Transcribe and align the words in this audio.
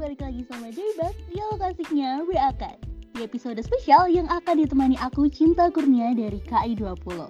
balik 0.00 0.24
lagi 0.24 0.40
sama 0.48 0.72
Debat 0.72 1.12
di 1.28 1.36
lokasinya 1.52 2.24
Reakan 2.24 2.72
Di 3.12 3.20
episode 3.20 3.60
spesial 3.60 4.08
yang 4.08 4.24
akan 4.32 4.64
ditemani 4.64 4.96
aku 4.96 5.28
Cinta 5.28 5.68
Kurnia 5.68 6.16
dari 6.16 6.40
KI20 6.40 7.28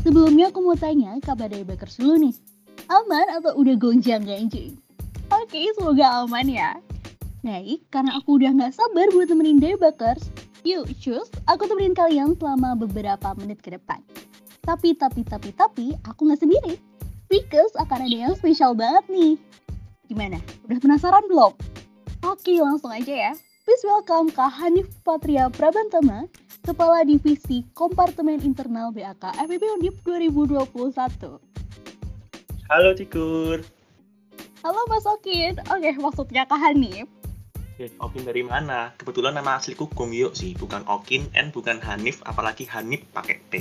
Sebelumnya 0.00 0.48
aku 0.48 0.64
mau 0.64 0.72
tanya 0.72 1.12
kabar 1.20 1.52
Daybakers 1.52 2.00
dulu 2.00 2.24
nih. 2.24 2.32
Aman 2.88 3.36
atau 3.36 3.52
udah 3.52 3.76
gonjang 3.76 4.24
ganjing? 4.24 4.80
Oke, 5.28 5.68
semoga 5.76 6.24
aman 6.24 6.48
ya. 6.48 6.80
Baik, 7.44 7.84
karena 7.92 8.16
aku 8.16 8.40
udah 8.40 8.56
gak 8.56 8.72
sabar 8.72 9.04
buat 9.12 9.28
temenin 9.28 9.60
Daybakers 9.60 10.32
Yuk, 10.64 10.88
cus, 11.04 11.28
aku 11.44 11.68
temenin 11.68 11.92
kalian 11.92 12.32
selama 12.40 12.80
beberapa 12.80 13.36
menit 13.36 13.60
ke 13.60 13.76
depan. 13.76 14.00
Tapi, 14.64 14.96
tapi, 14.96 15.20
tapi, 15.20 15.52
tapi, 15.52 15.92
aku 16.08 16.32
gak 16.32 16.40
sendiri. 16.40 16.80
Because 17.28 17.76
akan 17.76 18.08
ada 18.08 18.16
yang 18.28 18.32
spesial 18.32 18.72
banget 18.72 19.04
nih 19.12 19.36
Gimana? 20.04 20.36
Udah 20.68 20.78
penasaran 20.84 21.24
belum? 21.32 21.56
Oke, 22.28 22.60
langsung 22.60 22.92
aja 22.92 23.08
ya. 23.08 23.32
Please 23.64 23.84
welcome 23.88 24.28
Kak 24.28 24.52
Hanif 24.60 24.92
Patria 25.00 25.48
Prabantama, 25.48 26.28
Kepala 26.60 27.00
Divisi 27.08 27.64
Kompartemen 27.72 28.44
Internal 28.44 28.92
BAK 28.92 29.32
FEB 29.48 29.64
Undip 29.80 29.96
2021. 30.04 31.40
Halo 32.68 32.90
Cikur. 32.92 33.64
Halo 34.60 34.80
Mas 34.92 35.08
Okin. 35.08 35.56
Oke, 35.72 35.96
maksudnya 35.96 36.44
Kak 36.44 36.60
Hanif. 36.60 37.08
Ya, 37.80 37.88
Okin 38.04 38.28
dari 38.28 38.44
mana? 38.44 38.92
Kebetulan 39.00 39.32
nama 39.32 39.56
asliku 39.56 39.88
Gongyo 39.88 40.36
sih, 40.36 40.52
bukan 40.52 40.84
Okin, 40.84 41.32
N 41.32 41.48
bukan 41.48 41.80
Hanif, 41.80 42.20
apalagi 42.28 42.68
Hanif 42.68 43.08
pakai 43.16 43.40
T. 43.48 43.52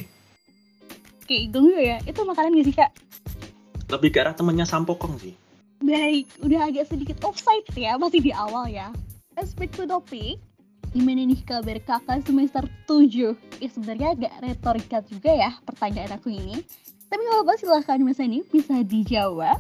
Oke, 1.24 1.48
Gongyo 1.48 1.80
ya. 1.80 2.04
Itu 2.04 2.28
makanan 2.28 2.60
gak 2.60 2.68
sih, 2.68 2.76
Kak? 2.76 2.92
Lebih 3.88 4.12
ke 4.12 4.20
arah 4.20 4.36
temennya 4.36 4.68
Sampokong 4.68 5.16
sih. 5.24 5.43
Baik, 5.84 6.32
udah 6.40 6.72
agak 6.72 6.88
sedikit 6.88 7.20
offside 7.28 7.68
ya, 7.76 8.00
masih 8.00 8.24
di 8.24 8.32
awal 8.32 8.72
ya. 8.72 8.96
Let's 9.36 9.52
back 9.52 9.76
to 9.76 9.84
topic. 9.84 10.40
Gimana 10.96 11.28
nih 11.28 11.44
kabar 11.44 11.76
kakak 11.84 12.24
semester 12.24 12.64
7? 12.88 13.36
Ya 13.60 13.68
sebenarnya 13.68 14.08
agak 14.16 14.34
retorika 14.40 15.04
juga 15.04 15.36
ya 15.36 15.52
pertanyaan 15.68 16.16
aku 16.16 16.32
ini. 16.32 16.64
Tapi 17.12 17.20
nggak 17.20 17.36
apa-apa 17.36 17.54
silahkan 17.60 18.00
Mas 18.00 18.24
Ani 18.24 18.48
bisa 18.48 18.80
dijawab. 18.80 19.60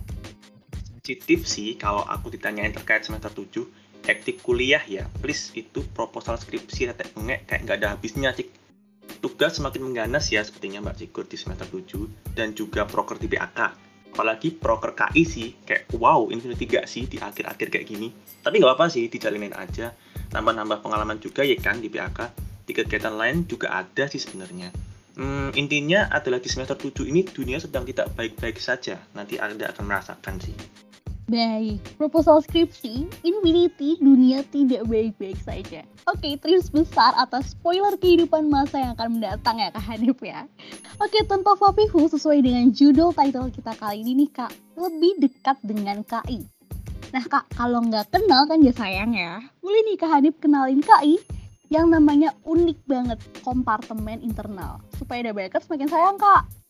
Sensitif 1.03 1.43
sih 1.43 1.75
kalau 1.75 2.07
aku 2.07 2.31
ditanyain 2.31 2.71
terkait 2.71 3.03
semester 3.03 3.27
7. 3.27 3.67
Hektik 4.07 4.39
kuliah 4.47 4.83
ya, 4.87 5.03
please 5.19 5.51
itu 5.51 5.83
proposal 5.91 6.39
skripsi 6.39 6.87
tetek 6.87 7.11
bengek 7.19 7.51
kayak 7.51 7.67
nggak 7.67 7.77
ada 7.83 7.99
habisnya 7.99 8.31
cik. 8.31 8.47
Tugas 9.19 9.59
semakin 9.59 9.91
mengganas 9.91 10.31
ya 10.31 10.39
sepertinya 10.39 10.87
Mbak 10.87 11.03
Cikur 11.03 11.27
di 11.27 11.35
semester 11.35 11.67
7 11.67 12.31
dan 12.31 12.55
juga 12.55 12.87
proker 12.87 13.19
di 13.19 13.27
BAK 13.27 13.91
apalagi 14.13 14.53
proker 14.53 14.93
KI 14.93 15.23
sih 15.25 15.49
kayak 15.65 15.89
wow 15.97 16.29
Infinity 16.29 16.69
gak 16.69 16.85
sih 16.85 17.09
di 17.09 17.17
akhir-akhir 17.17 17.73
kayak 17.73 17.85
gini. 17.89 18.13
Tapi 18.45 18.61
nggak 18.61 18.77
apa-apa 18.77 18.93
sih 18.93 19.09
dijalinin 19.09 19.57
aja. 19.57 19.89
Nambah-nambah 20.29 20.85
pengalaman 20.85 21.17
juga 21.17 21.41
ya 21.41 21.57
kan 21.57 21.81
di 21.81 21.89
PAK 21.89 22.19
di 22.69 22.71
kegiatan 22.77 23.17
lain 23.17 23.49
juga 23.49 23.73
ada 23.73 24.05
sih 24.05 24.21
sebenarnya. 24.21 24.69
Hmm, 25.17 25.49
intinya 25.57 26.09
adalah 26.13 26.37
di 26.37 26.49
semester 26.49 26.77
7 26.77 27.09
ini 27.09 27.25
dunia 27.25 27.57
sedang 27.57 27.85
tidak 27.89 28.13
baik-baik 28.13 28.61
saja. 28.61 29.01
Nanti 29.17 29.41
anda 29.41 29.73
akan 29.73 29.83
merasakan 29.89 30.37
sih 30.37 30.53
Baik, 31.31 31.79
proposal 31.95 32.43
skripsi, 32.43 33.07
Infinity, 33.23 33.95
dunia 34.03 34.43
tidak 34.51 34.83
baik-baik 34.91 35.39
saja. 35.39 35.87
Oke, 36.11 36.35
trips 36.35 36.67
besar 36.67 37.15
atas 37.15 37.55
spoiler 37.55 37.95
kehidupan 37.95 38.51
masa 38.51 38.83
yang 38.83 38.91
akan 38.99 39.17
mendatang 39.17 39.55
ya 39.55 39.71
Kak 39.71 39.87
Hanif 39.87 40.19
ya. 40.19 40.43
Oke, 40.99 41.23
tanpa 41.23 41.55
Fapihu 41.55 42.11
sesuai 42.11 42.43
dengan 42.43 42.75
judul 42.75 43.15
title 43.15 43.47
kita 43.55 43.71
kali 43.79 44.03
ini 44.03 44.27
nih 44.27 44.29
Kak, 44.35 44.51
lebih 44.75 45.23
dekat 45.23 45.55
dengan 45.63 46.03
KI. 46.03 46.43
Nah 47.15 47.23
Kak, 47.23 47.55
kalau 47.55 47.79
nggak 47.79 48.11
kenal 48.11 48.43
kan 48.43 48.59
ya 48.59 48.75
sayang 48.75 49.15
ya. 49.15 49.39
Boleh 49.63 49.79
nih 49.87 49.95
Kak 49.95 50.11
Hanif 50.19 50.35
kenalin 50.43 50.83
KI 50.83 51.23
yang 51.71 51.87
namanya 51.87 52.35
unik 52.43 52.83
banget, 52.83 53.19
kompartemen 53.47 54.19
internal. 54.19 54.83
Supaya 54.99 55.23
ada 55.23 55.31
banyak 55.31 55.55
semakin 55.55 55.87
sayang 55.87 56.19
Kak 56.19 56.62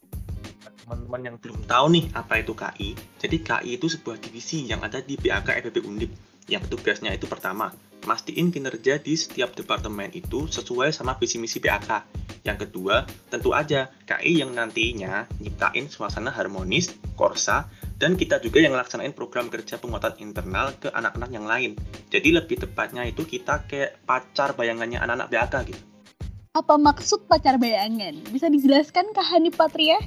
teman-teman 0.83 1.21
yang 1.23 1.35
belum 1.39 1.63
tahu 1.63 1.85
nih 1.95 2.05
apa 2.11 2.43
itu 2.43 2.51
KI, 2.51 2.89
jadi 3.17 3.37
KI 3.39 3.79
itu 3.79 3.87
sebuah 3.87 4.19
divisi 4.19 4.67
yang 4.67 4.83
ada 4.83 4.99
di 4.99 5.15
BAK 5.15 5.63
FEB 5.63 5.79
Undip 5.87 6.11
yang 6.51 6.63
tugasnya 6.67 7.15
itu 7.15 7.23
pertama, 7.23 7.71
mastiin 8.03 8.51
kinerja 8.51 8.99
di 8.99 9.15
setiap 9.15 9.55
departemen 9.55 10.11
itu 10.11 10.51
sesuai 10.51 10.91
sama 10.91 11.15
visi 11.15 11.39
misi 11.39 11.63
BAK. 11.63 12.03
Yang 12.43 12.67
kedua, 12.67 13.07
tentu 13.31 13.55
aja 13.55 13.87
KI 14.03 14.43
yang 14.43 14.51
nantinya 14.51 15.23
nyiptain 15.39 15.87
suasana 15.87 16.35
harmonis, 16.35 16.91
korsa, 17.15 17.71
dan 17.95 18.19
kita 18.19 18.43
juga 18.43 18.59
yang 18.59 18.75
ngelaksanain 18.75 19.15
program 19.15 19.47
kerja 19.47 19.79
penguatan 19.79 20.19
internal 20.19 20.75
ke 20.75 20.91
anak-anak 20.91 21.29
yang 21.31 21.47
lain. 21.47 21.71
Jadi 22.11 22.35
lebih 22.35 22.59
tepatnya 22.59 23.07
itu 23.07 23.23
kita 23.23 23.63
kayak 23.63 24.03
pacar 24.03 24.51
bayangannya 24.59 24.99
anak-anak 24.99 25.31
BAK 25.31 25.53
gitu. 25.71 25.81
Apa 26.53 26.75
maksud 26.75 27.25
pacar 27.25 27.55
bayangan? 27.55 28.19
Bisa 28.29 28.51
dijelaskan 28.51 29.15
Kak 29.15 29.25
Hani 29.25 29.49
Patria? 29.49 29.97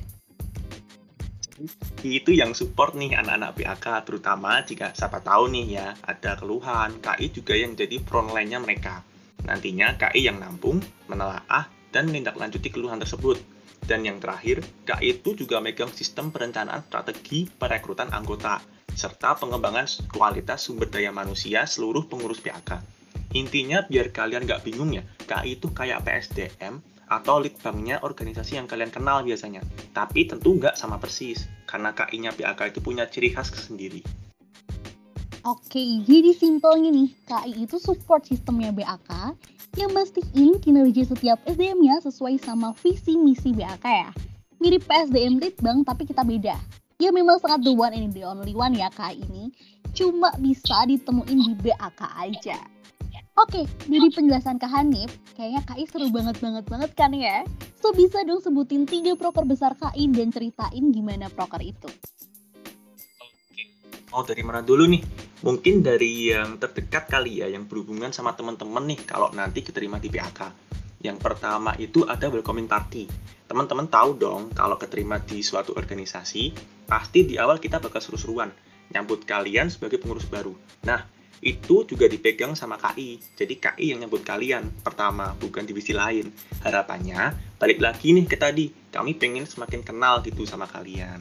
Itu 2.04 2.30
yang 2.36 2.52
support 2.52 2.92
nih 2.92 3.16
anak-anak 3.16 3.56
PAK 3.56 3.86
terutama 4.04 4.60
jika 4.62 4.92
siapa 4.92 5.24
tahu 5.24 5.48
nih 5.52 5.66
ya 5.80 5.86
ada 6.04 6.36
keluhan 6.36 7.00
KI 7.00 7.32
juga 7.32 7.56
yang 7.56 7.72
jadi 7.72 7.96
frontline-nya 8.04 8.60
mereka. 8.60 9.02
Nantinya 9.44 9.96
KI 9.96 10.28
yang 10.28 10.38
nampung 10.40 10.82
menelaah 11.08 11.68
dan 11.90 12.12
menindaklanjuti 12.12 12.68
keluhan 12.68 13.00
tersebut. 13.00 13.40
Dan 13.86 14.02
yang 14.02 14.18
terakhir 14.18 14.66
KI 14.84 15.22
itu 15.22 15.38
juga 15.38 15.62
megang 15.62 15.92
sistem 15.94 16.34
perencanaan 16.34 16.82
strategi 16.84 17.46
perekrutan 17.46 18.10
anggota 18.10 18.58
serta 18.96 19.36
pengembangan 19.36 19.86
kualitas 20.08 20.64
sumber 20.64 20.88
daya 20.88 21.12
manusia 21.12 21.68
seluruh 21.68 22.08
pengurus 22.08 22.40
PAK 22.40 22.96
intinya 23.36 23.84
biar 23.84 24.08
kalian 24.16 24.48
nggak 24.48 24.64
bingung 24.64 24.96
ya 24.96 25.04
KI 25.28 25.60
itu 25.60 25.68
kayak 25.68 26.08
PSDM 26.08 26.80
atau 27.06 27.38
lead 27.38 27.54
banknya 27.62 28.02
organisasi 28.02 28.58
yang 28.58 28.66
kalian 28.66 28.90
kenal 28.90 29.22
biasanya. 29.22 29.62
Tapi 29.94 30.26
tentu 30.26 30.58
nggak 30.58 30.74
sama 30.74 30.98
persis, 30.98 31.46
karena 31.66 31.94
KI-nya 31.94 32.34
PAK 32.34 32.74
itu 32.74 32.80
punya 32.82 33.06
ciri 33.06 33.30
khas 33.30 33.50
sendiri. 33.54 34.02
Oke, 35.46 36.02
jadi 36.02 36.34
simpelnya 36.34 36.90
nih, 36.90 37.14
KI 37.22 37.70
itu 37.70 37.78
support 37.78 38.26
sistemnya 38.26 38.74
BAK 38.74 39.38
yang 39.78 39.94
mastiin 39.94 40.58
kinerja 40.58 41.06
setiap 41.06 41.38
SDM-nya 41.46 42.02
sesuai 42.02 42.42
sama 42.42 42.74
visi 42.82 43.14
misi 43.14 43.54
BAK 43.54 43.86
ya. 43.86 44.10
Mirip 44.58 44.82
PSDM 44.90 45.38
lead 45.38 45.54
bank 45.62 45.86
tapi 45.86 46.02
kita 46.08 46.26
beda. 46.26 46.58
Ya 46.98 47.12
memang 47.12 47.38
sangat 47.38 47.62
the 47.62 47.76
one 47.76 47.92
and 47.92 48.10
the 48.10 48.26
only 48.26 48.56
one 48.56 48.74
ya 48.74 48.90
KI 48.90 49.22
ini, 49.22 49.54
cuma 49.94 50.34
bisa 50.42 50.82
ditemuin 50.88 51.38
di 51.38 51.54
BAK 51.62 52.00
aja. 52.18 52.58
Oke, 53.36 53.68
dari 53.84 54.08
penjelasan 54.08 54.56
Kak 54.56 54.72
Hanif, 54.72 55.12
kayaknya 55.36 55.60
KI 55.68 55.84
seru 55.84 56.08
banget 56.08 56.40
banget 56.40 56.64
banget 56.72 56.90
kan 56.96 57.12
ya? 57.12 57.44
So 57.76 57.92
bisa 57.92 58.24
dong 58.24 58.40
sebutin 58.40 58.88
tiga 58.88 59.12
proker 59.12 59.44
besar 59.44 59.76
KI 59.76 60.08
dan 60.08 60.32
ceritain 60.32 60.88
gimana 60.88 61.28
proker 61.28 61.60
itu. 61.60 61.84
Oke, 63.20 63.64
mau 64.08 64.24
dari 64.24 64.40
mana 64.40 64.64
dulu 64.64 64.88
nih? 64.88 65.04
Mungkin 65.44 65.84
dari 65.84 66.32
yang 66.32 66.56
terdekat 66.56 67.12
kali 67.12 67.44
ya, 67.44 67.52
yang 67.52 67.68
berhubungan 67.68 68.08
sama 68.08 68.32
teman-teman 68.32 68.88
nih 68.88 69.04
kalau 69.04 69.28
nanti 69.36 69.60
keterima 69.60 70.00
di 70.00 70.08
PAK. 70.08 70.40
Yang 71.04 71.20
pertama 71.20 71.76
itu 71.76 72.08
ada 72.08 72.32
welcoming 72.32 72.64
party. 72.64 73.04
Teman-teman 73.44 73.92
tahu 73.92 74.16
dong 74.16 74.48
kalau 74.56 74.80
keterima 74.80 75.20
di 75.20 75.44
suatu 75.44 75.76
organisasi, 75.76 76.56
pasti 76.88 77.28
di 77.28 77.36
awal 77.36 77.60
kita 77.60 77.84
bakal 77.84 78.00
seru-seruan 78.00 78.48
nyambut 78.96 79.28
kalian 79.28 79.68
sebagai 79.68 80.00
pengurus 80.00 80.24
baru. 80.24 80.56
Nah, 80.88 81.15
itu 81.44 81.84
juga 81.84 82.08
dipegang 82.08 82.56
sama 82.56 82.80
KI. 82.80 83.20
Jadi 83.36 83.54
KI 83.60 83.92
yang 83.92 84.00
nyebut 84.04 84.24
kalian 84.24 84.68
pertama, 84.80 85.36
bukan 85.36 85.68
divisi 85.68 85.92
lain. 85.92 86.32
Harapannya 86.64 87.36
balik 87.60 87.80
lagi 87.80 88.16
nih 88.16 88.24
ke 88.24 88.36
tadi, 88.40 88.72
kami 88.92 89.16
pengen 89.16 89.44
semakin 89.44 89.84
kenal 89.84 90.24
gitu 90.24 90.48
sama 90.48 90.64
kalian. 90.68 91.20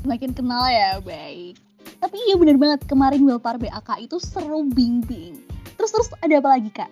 Semakin 0.00 0.32
kenal 0.32 0.64
ya, 0.70 1.02
baik. 1.02 1.58
Tapi 1.98 2.16
iya 2.28 2.36
bener 2.36 2.56
banget, 2.60 2.84
kemarin 2.86 3.24
Welpar 3.24 3.56
BAK 3.58 4.06
itu 4.06 4.16
seru 4.20 4.62
bing-bing. 4.68 5.40
Terus-terus 5.76 6.12
ada 6.20 6.34
apa 6.38 6.48
lagi, 6.56 6.70
Kak? 6.70 6.90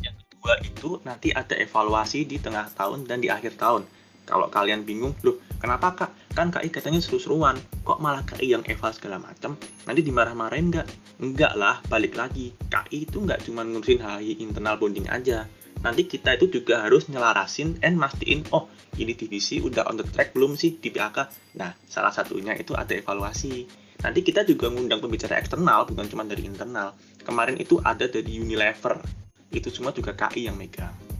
Yang 0.00 0.16
kedua 0.26 0.52
itu 0.62 0.88
nanti 1.06 1.28
ada 1.30 1.54
evaluasi 1.58 2.26
di 2.26 2.36
tengah 2.40 2.70
tahun 2.72 3.06
dan 3.06 3.22
di 3.22 3.28
akhir 3.30 3.58
tahun. 3.60 3.86
Kalau 4.24 4.48
kalian 4.48 4.88
bingung, 4.88 5.12
loh 5.20 5.36
kenapa 5.64 5.88
kak? 5.96 6.10
Kan 6.36 6.52
KI 6.52 6.68
katanya 6.68 7.00
seru-seruan, 7.00 7.56
kok 7.88 7.96
malah 7.96 8.20
KI 8.28 8.52
yang 8.52 8.60
eval 8.68 8.92
segala 8.92 9.16
macam? 9.16 9.56
Nanti 9.88 10.04
dimarah-marahin 10.04 10.68
nggak? 10.68 10.88
Enggak 11.24 11.56
lah, 11.56 11.80
balik 11.88 12.20
lagi. 12.20 12.52
KI 12.68 13.08
itu 13.08 13.24
nggak 13.24 13.48
cuma 13.48 13.64
ngurusin 13.64 14.04
HI 14.04 14.44
internal 14.44 14.76
bonding 14.76 15.08
aja. 15.08 15.48
Nanti 15.80 16.04
kita 16.04 16.36
itu 16.36 16.52
juga 16.52 16.84
harus 16.84 17.08
nyelarasin 17.08 17.80
and 17.80 17.96
mastiin, 17.96 18.44
oh 18.52 18.68
ini 19.00 19.16
divisi 19.16 19.64
udah 19.64 19.88
on 19.88 19.96
the 19.96 20.04
track 20.04 20.36
belum 20.36 20.52
sih 20.52 20.76
di 20.76 20.92
PAK? 20.92 21.32
Nah, 21.56 21.72
salah 21.88 22.12
satunya 22.12 22.52
itu 22.60 22.76
ada 22.76 22.92
evaluasi. 22.92 23.64
Nanti 24.04 24.20
kita 24.20 24.44
juga 24.44 24.68
ngundang 24.68 25.00
pembicara 25.00 25.40
eksternal, 25.40 25.88
bukan 25.88 26.04
cuma 26.12 26.28
dari 26.28 26.44
internal. 26.44 26.92
Kemarin 27.24 27.56
itu 27.56 27.80
ada 27.80 28.04
dari 28.04 28.36
Unilever. 28.36 29.00
Itu 29.48 29.72
semua 29.72 29.96
juga 29.96 30.12
KI 30.12 30.44
yang 30.44 30.60
megang. 30.60 31.13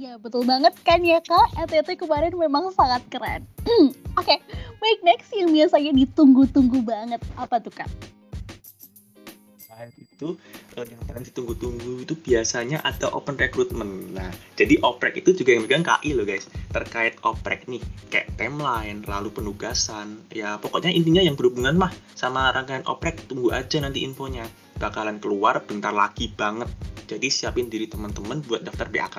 Iya 0.00 0.16
betul 0.16 0.48
banget 0.48 0.72
kan 0.80 1.04
ya 1.04 1.20
kak, 1.20 1.60
NTT 1.68 2.00
kemarin 2.00 2.32
memang 2.32 2.72
sangat 2.72 3.04
keren. 3.12 3.44
Oke, 3.68 3.92
okay, 4.16 4.38
baik 4.80 5.04
next 5.04 5.28
yang 5.36 5.52
biasanya 5.52 5.92
ditunggu-tunggu 5.92 6.80
banget, 6.80 7.20
apa 7.36 7.60
tuh 7.60 7.68
kak? 7.68 7.84
itu 9.96 10.36
uh, 10.76 10.84
yang 10.84 11.00
paling 11.08 11.24
ditunggu-tunggu 11.24 12.04
itu 12.04 12.12
biasanya 12.12 12.84
ada 12.84 13.08
open 13.12 13.40
recruitment. 13.40 14.12
Nah, 14.12 14.28
jadi 14.56 14.76
oprek 14.84 15.20
itu 15.20 15.32
juga 15.36 15.56
yang 15.56 15.64
megang 15.64 15.84
KI 15.84 16.16
loh 16.16 16.28
guys. 16.28 16.48
Terkait 16.72 17.16
oprek 17.24 17.64
nih, 17.64 17.80
kayak 18.12 18.28
timeline, 18.36 19.00
lalu 19.08 19.32
penugasan, 19.32 20.20
ya 20.32 20.60
pokoknya 20.60 20.92
intinya 20.92 21.24
yang 21.24 21.36
berhubungan 21.36 21.76
mah 21.76 21.92
sama 22.12 22.52
rangkaian 22.52 22.84
oprek 22.88 23.24
tunggu 23.28 23.52
aja 23.52 23.80
nanti 23.80 24.04
infonya. 24.04 24.44
Bakalan 24.76 25.20
keluar 25.20 25.64
bentar 25.64 25.92
lagi 25.92 26.28
banget. 26.28 26.68
Jadi 27.08 27.32
siapin 27.32 27.72
diri 27.72 27.88
teman-teman 27.88 28.44
buat 28.44 28.60
daftar 28.60 28.88
BAK. 28.88 29.16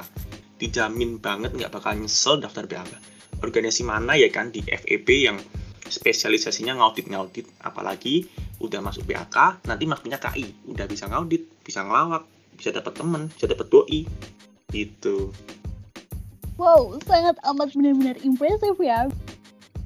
Dijamin 0.62 1.18
banget 1.18 1.58
nggak 1.58 1.74
bakal 1.74 1.98
nyesel 1.98 2.38
daftar 2.38 2.70
BAK. 2.70 2.94
Organisasi 3.42 3.82
mana 3.82 4.14
ya 4.14 4.30
kan 4.30 4.54
di 4.54 4.62
FEB 4.62 5.10
yang 5.10 5.42
spesialisasinya 5.90 6.78
ngaudit-ngaudit. 6.78 7.50
Apalagi 7.66 8.30
udah 8.62 8.78
masuk 8.86 9.10
BAK 9.10 9.66
nanti 9.66 9.90
masuknya 9.90 10.22
KI 10.22 10.54
udah 10.70 10.86
bisa 10.86 11.10
ngaudit 11.10 11.50
bisa 11.66 11.82
ngelawak 11.82 12.30
bisa 12.54 12.70
dapat 12.70 12.94
temen 12.94 13.34
bisa 13.34 13.50
dapat 13.50 13.68
doi 13.74 14.06
gitu. 14.70 15.34
Wow 16.62 17.02
sangat 17.10 17.42
amat 17.42 17.74
benar-benar 17.74 18.22
impresif 18.22 18.78
ya. 18.78 19.10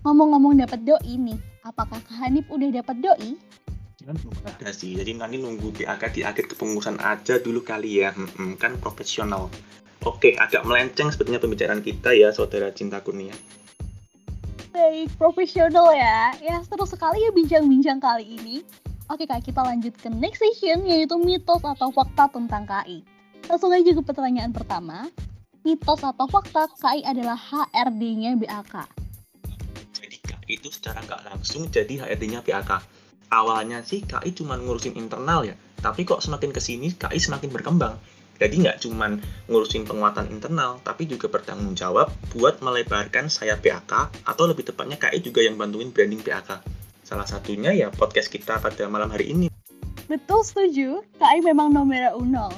Ngomong-ngomong 0.04 0.60
dapat 0.60 0.84
doi 0.84 1.16
nih 1.16 1.40
apakah 1.64 2.04
Kak 2.04 2.20
Hanif 2.20 2.46
udah 2.52 2.68
dapat 2.76 3.00
doi 3.00 3.32
kan 4.06 4.14
belum 4.22 4.38
ada. 4.46 4.70
Sih 4.70 4.94
jadi 4.94 5.18
nanti 5.18 5.42
nunggu 5.42 5.74
BAK 5.82 6.14
di 6.14 6.22
akhir 6.22 6.54
kepengurusan 6.54 7.02
aja 7.02 7.42
dulu 7.42 7.66
kali 7.66 8.06
ya. 8.06 8.14
Hmm, 8.14 8.54
kan 8.54 8.78
profesional 8.78 9.50
oke 10.06 10.38
agak 10.38 10.64
melenceng 10.64 11.10
sepertinya 11.10 11.42
pembicaraan 11.42 11.82
kita 11.82 12.14
ya 12.14 12.30
saudara 12.32 12.70
cinta 12.72 13.02
kurnia 13.02 13.34
Baik, 14.76 15.08
profesional 15.16 15.96
ya. 15.96 16.36
Ya, 16.44 16.60
seru 16.68 16.84
sekali 16.84 17.24
ya 17.24 17.32
bincang-bincang 17.32 17.96
kali 18.04 18.36
ini. 18.36 18.60
Oke 19.08 19.24
kak, 19.24 19.48
kita 19.48 19.64
lanjut 19.64 19.96
ke 19.96 20.12
next 20.12 20.44
session 20.44 20.84
yaitu 20.84 21.16
mitos 21.16 21.64
atau 21.64 21.96
fakta 21.96 22.28
tentang 22.28 22.68
KI. 22.68 23.00
Langsung 23.48 23.72
aja 23.72 23.88
ke 23.88 24.04
pertanyaan 24.04 24.52
pertama. 24.52 25.08
Mitos 25.64 26.04
atau 26.04 26.28
fakta 26.28 26.68
KI 26.76 27.08
adalah 27.08 27.40
HRD-nya 27.40 28.36
BAK. 28.36 28.76
Jadi 29.96 30.18
KI 30.20 30.60
itu 30.60 30.68
secara 30.68 31.00
nggak 31.08 31.24
langsung 31.24 31.72
jadi 31.72 31.96
HRD-nya 31.96 32.44
BAK. 32.44 32.72
Awalnya 33.32 33.80
sih 33.80 34.04
KI 34.04 34.36
cuma 34.36 34.60
ngurusin 34.60 35.00
internal 35.00 35.48
ya, 35.48 35.56
tapi 35.80 36.04
kok 36.04 36.20
semakin 36.20 36.52
ke 36.52 36.60
sini 36.60 36.92
KI 37.00 37.16
semakin 37.16 37.48
berkembang 37.48 37.96
jadi 38.36 38.52
nggak 38.52 38.78
cuma 38.84 39.16
ngurusin 39.48 39.88
penguatan 39.88 40.28
internal, 40.28 40.84
tapi 40.84 41.08
juga 41.08 41.32
bertanggung 41.32 41.72
jawab 41.72 42.12
buat 42.36 42.60
melebarkan 42.60 43.32
sayap 43.32 43.64
PAK 43.64 44.24
atau 44.28 44.44
lebih 44.44 44.68
tepatnya 44.68 45.00
KI 45.00 45.24
juga 45.24 45.40
yang 45.40 45.56
bantuin 45.56 45.92
branding 45.92 46.20
PAK. 46.20 46.60
Salah 47.06 47.24
satunya 47.24 47.72
ya 47.72 47.88
podcast 47.94 48.28
kita 48.28 48.60
pada 48.60 48.92
malam 48.92 49.08
hari 49.08 49.32
ini. 49.32 49.48
Betul 50.12 50.44
setuju, 50.44 51.00
KI 51.16 51.40
memang 51.42 51.72
nomor 51.72 52.20
uno. 52.20 52.52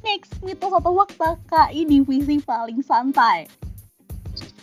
Next, 0.00 0.40
mitos 0.40 0.72
atau 0.72 0.96
fakta 0.96 1.36
KI 1.52 1.84
divisi 1.84 2.40
paling 2.40 2.80
santai. 2.80 3.44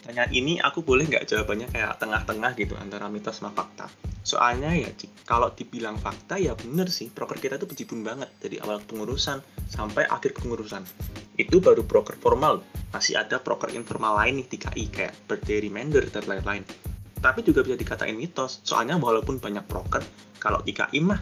Pertanyaan 0.07 0.31
ini 0.31 0.56
aku 0.56 0.88
boleh 0.88 1.04
nggak 1.04 1.27
jawabannya 1.27 1.68
kayak 1.68 2.00
tengah-tengah 2.00 2.56
gitu 2.56 2.80
antara 2.80 3.12
mitos 3.12 3.44
sama 3.44 3.51
fakta. 3.51 3.92
Soalnya 4.24 4.71
ya 4.71 4.88
kalau 5.27 5.51
dibilang 5.51 6.00
fakta 6.00 6.39
ya 6.39 6.56
bener 6.56 6.88
sih, 6.88 7.12
broker 7.12 7.36
kita 7.36 7.59
tuh 7.59 7.68
bejibun 7.68 8.07
banget 8.07 8.31
dari 8.39 8.56
awal 8.63 8.80
pengurusan 8.88 9.44
sampai 9.68 10.07
akhir 10.07 10.39
pengurusan. 10.39 10.88
Itu 11.36 11.59
baru 11.59 11.83
broker 11.83 12.15
formal, 12.24 12.63
masih 12.95 13.19
ada 13.19 13.44
broker 13.44 13.68
informal 13.75 14.15
lain 14.24 14.39
nih 14.39 14.48
di 14.48 14.57
KI 14.63 14.83
kayak 14.88 15.13
birthday 15.27 15.59
reminder 15.59 16.07
dan 16.07 16.24
lain-lain. 16.24 16.63
Tapi 17.19 17.44
juga 17.44 17.68
bisa 17.68 17.75
dikatain 17.75 18.15
mitos, 18.15 18.63
soalnya 18.63 18.95
walaupun 18.95 19.44
banyak 19.44 19.68
broker, 19.68 20.00
kalau 20.39 20.63
di 20.63 20.71
KI 20.71 21.04
mah 21.04 21.19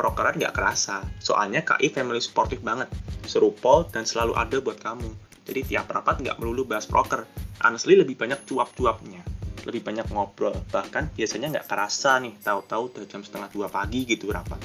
brokeran 0.00 0.40
nggak 0.40 0.56
kerasa. 0.56 1.04
Soalnya 1.20 1.60
KI 1.60 1.92
family 1.92 2.24
supportive 2.24 2.64
banget, 2.64 2.88
serupol 3.28 3.84
dan 3.92 4.08
selalu 4.08 4.32
ada 4.32 4.64
buat 4.64 4.80
kamu. 4.80 5.12
Jadi 5.44 5.60
tiap 5.76 5.92
rapat 5.92 6.24
nggak 6.24 6.36
melulu 6.40 6.64
bahas 6.64 6.88
broker, 6.88 7.28
honestly 7.60 7.94
lebih 7.94 8.16
banyak 8.16 8.42
cuap-cuapnya. 8.48 9.20
Lebih 9.64 9.84
banyak 9.84 10.08
ngobrol. 10.12 10.56
Bahkan 10.72 11.16
biasanya 11.16 11.60
nggak 11.60 11.68
kerasa 11.68 12.20
nih 12.20 12.36
tahu-tahu 12.40 12.92
udah 12.92 13.04
jam 13.08 13.20
setengah 13.20 13.48
dua 13.52 13.68
pagi 13.68 14.08
gitu 14.08 14.32
rapat. 14.32 14.60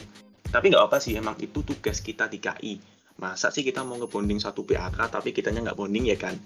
Tapi 0.49 0.71
nggak 0.71 0.83
apa 0.87 0.97
sih 0.97 1.15
emang 1.19 1.37
itu 1.39 1.61
tugas 1.61 2.01
kita 2.01 2.25
di 2.25 2.39
KI 2.41 2.99
masa 3.19 3.51
sih 3.51 3.67
kita 3.67 3.83
mau 3.83 3.99
ngebonding 3.99 4.39
satu 4.39 4.63
PAK 4.63 5.11
tapi 5.11 5.35
kitanya 5.35 5.69
nggak 5.69 5.77
bonding 5.77 6.07
ya 6.07 6.15
kan? 6.15 6.39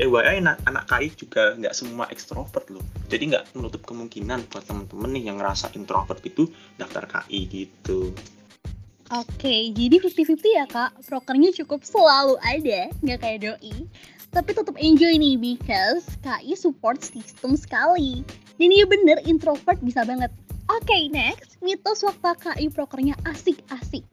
Eh 0.00 0.08
FYI 0.08 0.40
anak, 0.40 0.64
anak 0.64 0.88
KI 0.88 1.12
juga 1.12 1.52
nggak 1.58 1.74
semua 1.76 2.08
ekstrovert 2.08 2.64
loh. 2.72 2.80
Jadi 3.12 3.34
nggak 3.34 3.58
menutup 3.58 3.84
kemungkinan 3.84 4.48
buat 4.48 4.64
temen-temen 4.64 5.10
nih 5.12 5.22
yang 5.28 5.36
ngerasa 5.42 5.74
introvert 5.76 6.22
itu 6.24 6.48
daftar 6.80 7.04
KI 7.04 7.40
gitu 7.50 8.14
Oke, 9.12 9.76
jadi 9.76 10.00
50-50 10.00 10.40
ya 10.56 10.64
kak, 10.64 11.04
prokernya 11.04 11.52
cukup 11.52 11.84
selalu 11.84 12.40
ada, 12.40 12.88
nggak 13.04 13.20
kayak 13.20 13.38
doi 13.44 13.84
tapi 14.32 14.56
tetap 14.56 14.72
enjoy 14.80 15.12
nih 15.20 15.36
because 15.36 16.08
KI 16.24 16.56
support 16.56 17.04
system 17.04 17.52
sekali. 17.52 18.24
Dan 18.56 18.72
iya 18.72 18.88
bener 18.88 19.20
introvert 19.28 19.76
bisa 19.84 20.08
banget. 20.08 20.32
Oke 20.72 21.12
next, 21.12 21.60
mitos 21.60 22.00
waktu 22.00 22.32
KI 22.40 22.66
prokernya 22.72 23.12
asik-asik. 23.28 24.08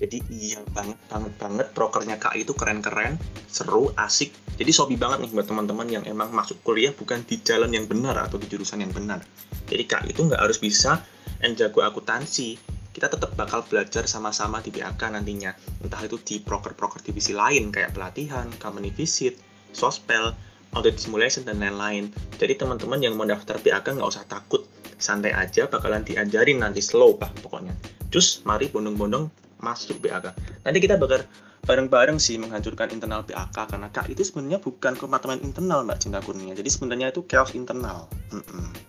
Jadi 0.00 0.24
iya 0.32 0.64
banget 0.72 0.96
banget 1.12 1.32
banget 1.36 1.66
prokernya 1.76 2.16
KI 2.16 2.48
itu 2.48 2.56
keren-keren, 2.56 3.20
seru, 3.52 3.92
asik. 4.00 4.32
Jadi 4.56 4.72
sobi 4.72 4.96
banget 4.96 5.28
nih 5.28 5.30
buat 5.36 5.44
teman-teman 5.44 5.92
yang 5.92 6.04
emang 6.08 6.32
masuk 6.32 6.56
kuliah 6.64 6.96
bukan 6.96 7.20
di 7.28 7.36
jalan 7.44 7.68
yang 7.68 7.84
benar 7.84 8.16
atau 8.16 8.40
di 8.40 8.48
jurusan 8.48 8.80
yang 8.80 8.94
benar. 8.96 9.20
Jadi 9.68 9.84
KI 9.84 10.16
itu 10.16 10.24
nggak 10.24 10.40
harus 10.40 10.56
bisa 10.56 11.04
and 11.44 11.60
jago 11.60 11.84
akuntansi, 11.84 12.56
kita 12.98 13.14
tetap 13.14 13.30
bakal 13.38 13.62
belajar 13.62 14.10
sama-sama 14.10 14.58
di 14.58 14.74
BAK 14.74 15.14
nantinya. 15.14 15.54
Entah 15.86 16.02
itu 16.02 16.18
di 16.18 16.42
proker-proker 16.42 16.98
divisi 16.98 17.30
lain 17.30 17.70
kayak 17.70 17.94
pelatihan, 17.94 18.50
company 18.58 18.90
visit, 18.90 19.38
sospel, 19.70 20.34
audit 20.74 20.98
simulation, 20.98 21.46
dan 21.46 21.62
lain-lain. 21.62 22.10
Jadi 22.42 22.58
teman-teman 22.58 22.98
yang 22.98 23.14
mau 23.14 23.22
daftar 23.22 23.62
BAK 23.62 24.02
nggak 24.02 24.10
usah 24.10 24.26
takut. 24.26 24.66
Santai 24.98 25.30
aja, 25.30 25.70
bakalan 25.70 26.02
diajarin 26.02 26.58
nanti 26.58 26.82
slow 26.82 27.14
lah 27.22 27.30
pokoknya. 27.38 27.70
Terus 28.10 28.42
mari 28.42 28.66
bondong-bondong 28.66 29.30
masuk 29.62 30.02
BAK. 30.02 30.34
Nanti 30.66 30.78
kita 30.82 30.98
bakal 30.98 31.22
bareng-bareng 31.70 32.18
sih 32.18 32.34
menghancurkan 32.42 32.90
internal 32.90 33.22
BAK 33.22 33.78
karena 33.78 33.94
Kak 33.94 34.10
itu 34.10 34.26
sebenarnya 34.26 34.58
bukan 34.58 34.98
kompartemen 34.98 35.38
internal 35.46 35.86
Mbak 35.86 36.02
Cinta 36.02 36.18
Kurnia. 36.18 36.50
Jadi 36.58 36.66
sebenarnya 36.66 37.14
itu 37.14 37.22
chaos 37.30 37.54
internal. 37.54 38.10
Mm 38.34 38.42
-mm 38.42 38.88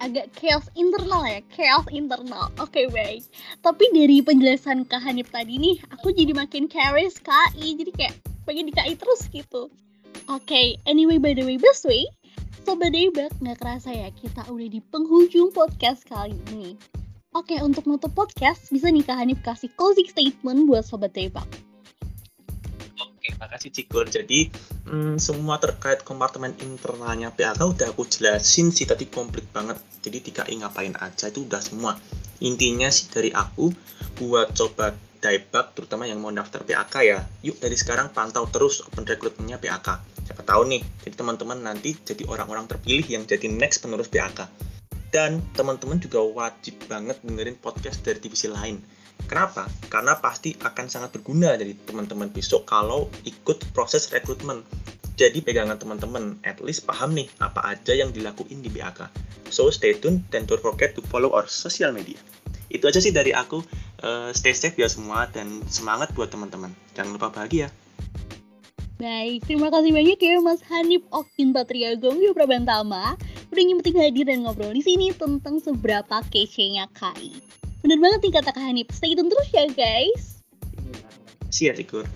agak 0.00 0.32
chaos 0.34 0.66
internal 0.74 1.22
ya, 1.28 1.40
chaos 1.52 1.86
internal. 1.92 2.48
Oke 2.56 2.84
okay, 2.84 2.86
baik. 2.88 3.22
Tapi 3.60 3.84
dari 3.92 4.24
penjelasan 4.24 4.88
Kak 4.88 5.04
Hanif 5.04 5.28
tadi 5.28 5.60
nih, 5.60 5.76
aku 5.92 6.10
jadi 6.10 6.32
makin 6.32 6.66
curious 6.66 7.20
KI, 7.20 7.76
jadi 7.76 7.92
kayak 7.94 8.14
pengen 8.48 8.68
di 8.68 8.74
KI 8.74 8.96
terus 8.96 9.28
gitu. 9.28 9.68
Oke, 10.26 10.50
okay, 10.50 10.66
anyway 10.88 11.20
by 11.20 11.36
the 11.36 11.44
way, 11.46 11.60
best 11.60 11.86
way, 11.86 12.08
Sobat 12.66 12.92
Debak, 12.92 13.30
nggak 13.40 13.62
kerasa 13.62 13.94
ya 13.94 14.08
kita 14.10 14.42
udah 14.50 14.68
di 14.68 14.80
penghujung 14.90 15.54
podcast 15.54 16.02
kali 16.08 16.36
ini. 16.52 16.74
Oke, 17.30 17.54
okay, 17.54 17.58
untuk 17.62 17.86
nutup 17.86 18.10
podcast, 18.12 18.66
bisa 18.74 18.90
nih 18.90 19.06
Kak 19.06 19.22
Hanif 19.22 19.38
kasih 19.46 19.70
closing 19.78 20.10
statement 20.10 20.66
buat 20.66 20.82
Sobat 20.82 21.14
Debak. 21.14 21.46
Oke, 23.40 23.48
makasih 23.48 23.72
Cikur. 23.72 24.04
Jadi 24.04 24.52
hmm, 24.84 25.16
semua 25.16 25.56
terkait 25.56 26.04
kompartemen 26.04 26.52
internalnya 26.60 27.32
PAK 27.32 27.72
udah 27.72 27.88
aku 27.88 28.04
jelasin 28.04 28.68
sih 28.68 28.84
tadi 28.84 29.08
komplit 29.08 29.48
banget. 29.48 29.80
Jadi 30.04 30.20
tiga 30.20 30.44
ngapain 30.44 30.92
aja 31.00 31.32
itu 31.32 31.48
udah 31.48 31.64
semua. 31.64 31.96
Intinya 32.44 32.92
sih 32.92 33.08
dari 33.08 33.32
aku 33.32 33.72
buat 34.20 34.52
coba 34.52 34.92
debug 35.24 35.72
terutama 35.72 36.04
yang 36.04 36.20
mau 36.20 36.28
daftar 36.28 36.68
PAK 36.68 36.94
ya. 37.00 37.24
Yuk 37.40 37.56
dari 37.56 37.80
sekarang 37.80 38.12
pantau 38.12 38.44
terus 38.52 38.84
open 38.84 39.08
recruitmentnya 39.08 39.56
PAK. 39.56 39.88
Siapa 40.28 40.44
tahu 40.44 40.68
nih, 40.68 40.84
jadi 41.08 41.16
teman-teman 41.16 41.64
nanti 41.64 41.96
jadi 41.96 42.28
orang-orang 42.28 42.68
terpilih 42.68 43.08
yang 43.08 43.24
jadi 43.24 43.48
next 43.48 43.80
penerus 43.80 44.12
PAK. 44.12 44.52
Dan 45.08 45.40
teman-teman 45.56 45.96
juga 45.96 46.20
wajib 46.20 46.76
banget 46.92 47.16
dengerin 47.24 47.56
podcast 47.56 48.04
dari 48.04 48.20
divisi 48.20 48.52
lain 48.52 48.99
Kenapa? 49.26 49.68
Karena 49.92 50.16
pasti 50.16 50.56
akan 50.56 50.86
sangat 50.88 51.16
berguna 51.16 51.58
dari 51.58 51.74
teman-teman 51.74 52.30
besok 52.32 52.64
kalau 52.68 53.10
ikut 53.26 53.60
proses 53.76 54.08
rekrutmen. 54.08 54.64
Jadi 55.20 55.44
pegangan 55.44 55.76
teman-teman, 55.76 56.40
at 56.48 56.64
least 56.64 56.88
paham 56.88 57.12
nih 57.12 57.28
apa 57.44 57.76
aja 57.76 57.92
yang 57.92 58.08
dilakuin 58.08 58.64
di 58.64 58.72
BAK. 58.72 59.12
So 59.52 59.68
stay 59.68 59.98
tune 59.98 60.24
dan 60.32 60.48
don't 60.48 60.62
forget 60.64 60.96
to 60.96 61.04
follow 61.12 61.36
our 61.36 61.44
social 61.44 61.92
media. 61.92 62.16
Itu 62.70 62.88
aja 62.88 63.02
sih 63.02 63.12
dari 63.12 63.34
aku. 63.34 63.60
Uh, 64.00 64.32
stay 64.32 64.56
safe 64.56 64.78
ya 64.80 64.88
semua 64.88 65.28
dan 65.28 65.60
semangat 65.68 66.14
buat 66.16 66.32
teman-teman. 66.32 66.72
Jangan 66.96 67.10
lupa 67.18 67.28
bahagia. 67.28 67.68
Baik, 69.00 69.48
terima 69.48 69.72
kasih 69.72 69.96
banyak 69.96 70.20
ya 70.20 70.44
Mas 70.44 70.60
Hanif 70.68 71.00
Okin 71.08 71.56
Patria 71.56 71.96
Gongyo 71.96 72.36
Prabantama 72.36 73.16
udah 73.50 73.64
nyempetin 73.64 73.96
hadir 73.96 74.28
dan 74.28 74.44
ngobrol 74.44 74.76
di 74.76 74.84
sini 74.84 75.10
tentang 75.16 75.56
seberapa 75.58 76.20
kece-nya 76.28 76.84
KI. 76.92 77.59
Bener 77.80 77.96
banget 77.96 78.20
nih 78.28 78.32
kata 78.36 78.50
Kak 78.52 78.60
Hanif. 78.60 78.88
Stay 78.92 79.16
tune 79.16 79.32
terus 79.32 79.48
ya 79.52 79.64
guys. 79.72 80.44
Siap, 81.50 81.80
Sikur. 81.80 82.06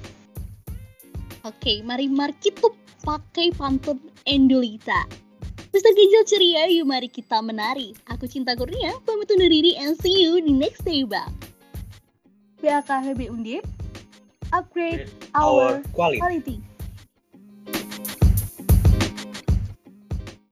Oke, 1.44 1.84
mari 1.84 2.08
mari 2.08 2.32
kita 2.40 2.72
pakai 3.04 3.52
pantun 3.56 4.00
Endolita. 4.24 5.04
Mr. 5.74 5.90
Ginjal 5.90 6.24
ceria, 6.24 6.62
yuk 6.70 6.86
mari 6.86 7.10
kita 7.10 7.42
menari. 7.42 7.92
Aku 8.06 8.30
Cinta 8.30 8.54
Kurnia, 8.54 8.94
pamit 9.02 9.26
undur 9.26 9.50
diri 9.50 9.74
and 9.74 9.98
see 9.98 10.22
you 10.22 10.38
di 10.38 10.54
next 10.54 10.86
day 10.86 11.02
back. 11.02 11.34
PAK 12.62 12.86
HB 12.86 13.20
Undip, 13.28 13.66
upgrade 14.54 15.10
our 15.34 15.82
quality. 15.90 16.22
quality. 16.22 16.56